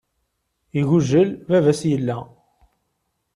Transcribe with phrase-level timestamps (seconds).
[0.79, 2.17] Iggujel, baba-s illa.